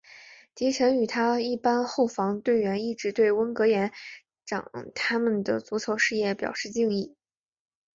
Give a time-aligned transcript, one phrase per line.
[0.55, 3.91] 迪臣与他一班后防队友一直对温格延
[4.47, 7.15] 长他们的足球事业表示敬意。